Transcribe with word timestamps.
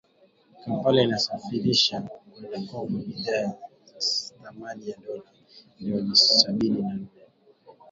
Kampala 0.61 0.99
inasafirisha 1.03 1.95
kwenda 2.01 2.59
Kongo 2.67 2.97
bidhaa 3.07 3.53
za 3.99 4.33
thamani 4.43 4.89
ya 4.89 4.97
dola 4.97 5.21
milioni 5.79 6.15
sabini 6.15 6.81
na 6.81 6.93
nne 6.93 7.07